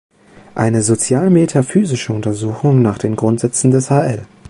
[0.55, 4.25] Eine sozial-metaphysische Untersuchung nach den Grundsätzen des hl.